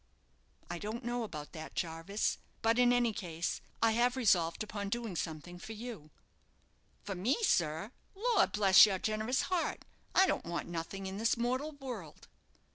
"I 0.67 0.79
don't 0.79 1.03
know 1.03 1.21
about 1.21 1.51
that, 1.51 1.75
Jarvis; 1.75 2.39
but 2.63 2.79
in 2.79 2.91
any 2.91 3.13
case 3.13 3.61
I 3.83 3.91
have 3.91 4.17
resolved 4.17 4.63
upon 4.63 4.89
doing 4.89 5.15
something 5.15 5.59
for 5.59 5.73
you." 5.73 6.09
"For 7.03 7.13
me, 7.13 7.37
sir! 7.43 7.91
Lor' 8.15 8.47
bless 8.47 8.87
your 8.87 8.97
generous 8.97 9.43
heart, 9.43 9.85
I 10.15 10.25
don't 10.25 10.45
want 10.45 10.67
nothing 10.67 11.05
in 11.05 11.17
this 11.17 11.37
mortal 11.37 11.73
world." 11.73 12.27